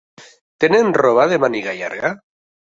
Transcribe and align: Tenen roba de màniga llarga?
Tenen 0.65 0.89
roba 0.99 1.27
de 1.35 1.41
màniga 1.45 1.79
llarga? 1.83 2.15